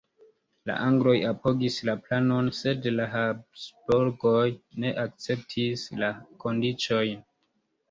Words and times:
La 0.69 0.77
angloj 0.85 1.11
apogis 1.31 1.77
la 1.89 1.95
planon, 2.07 2.49
sed 2.61 2.89
la 2.95 3.05
Habsburgoj 3.13 4.49
ne 4.87 4.97
akceptis 5.05 5.87
la 6.03 6.13
kondiĉojn. 6.47 7.25